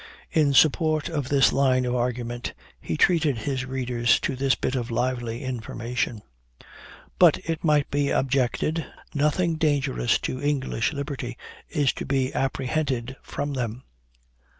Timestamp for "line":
1.53-1.85